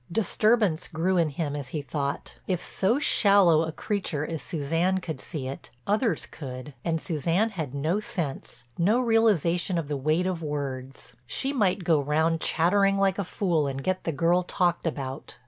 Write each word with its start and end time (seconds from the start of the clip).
Disturbance 0.11 0.87
grew 0.87 1.17
in 1.17 1.29
him 1.29 1.55
as 1.55 1.67
he 1.67 1.83
thought:—if 1.83 2.59
so 2.63 2.97
shallow 2.97 3.61
a 3.61 3.71
creature 3.71 4.25
as 4.25 4.41
Suzanne 4.41 4.97
could 4.97 5.21
see 5.21 5.47
it, 5.47 5.69
others 5.85 6.25
could. 6.25 6.73
And 6.83 6.99
Suzanne 6.99 7.51
had 7.51 7.75
no 7.75 7.99
sense, 7.99 8.63
no 8.79 8.99
realization 8.99 9.77
of 9.77 9.87
the 9.89 9.97
weight 9.97 10.25
of 10.25 10.41
words. 10.41 11.15
She 11.27 11.53
might 11.53 11.83
go 11.83 11.99
round 11.99 12.41
chattering 12.41 12.97
like 12.97 13.19
a 13.19 13.23
fool 13.23 13.67
and 13.67 13.83
get 13.83 14.03
the 14.03 14.11
girl 14.11 14.41
talked 14.41 14.87
about. 14.87 15.37